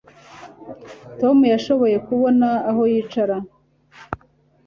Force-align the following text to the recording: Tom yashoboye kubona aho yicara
Tom 1.19 1.37
yashoboye 1.53 1.97
kubona 2.07 2.47
aho 2.69 2.81
yicara 2.91 3.37